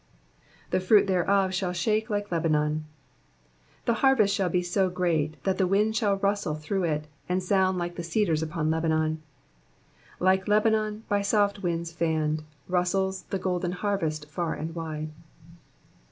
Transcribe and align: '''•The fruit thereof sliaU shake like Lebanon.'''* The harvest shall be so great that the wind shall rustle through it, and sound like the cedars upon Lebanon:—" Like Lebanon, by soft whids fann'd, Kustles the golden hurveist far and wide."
'''•The 0.71 0.81
fruit 0.81 1.05
thereof 1.05 1.51
sliaU 1.51 1.75
shake 1.75 2.09
like 2.09 2.31
Lebanon.'''* 2.31 2.81
The 3.85 3.93
harvest 4.01 4.33
shall 4.33 4.49
be 4.49 4.63
so 4.63 4.89
great 4.89 5.35
that 5.43 5.59
the 5.59 5.67
wind 5.67 5.95
shall 5.95 6.15
rustle 6.17 6.55
through 6.55 6.85
it, 6.85 7.05
and 7.29 7.43
sound 7.43 7.77
like 7.77 7.97
the 7.97 8.03
cedars 8.03 8.41
upon 8.41 8.71
Lebanon:—" 8.71 9.21
Like 10.19 10.47
Lebanon, 10.47 11.03
by 11.07 11.21
soft 11.21 11.59
whids 11.61 11.91
fann'd, 11.93 12.41
Kustles 12.67 13.27
the 13.29 13.37
golden 13.37 13.73
hurveist 13.73 14.25
far 14.27 14.55
and 14.55 14.73
wide." 14.73 15.09